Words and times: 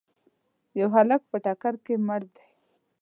یو 0.79 0.89
هلک 0.95 1.21
په 1.31 1.37
ټکر 1.45 1.73
کي 1.85 1.95
مړ 2.07 2.21
دی. 2.35 2.47